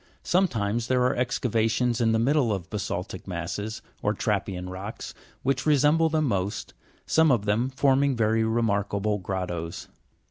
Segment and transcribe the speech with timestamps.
[0.23, 5.67] Sometimes there are excavations in the middle of ba sa'ltic masses, or trappean rocks, which
[5.67, 6.73] resemble them most,
[7.05, 9.89] some of them forming very remarkable grottoes.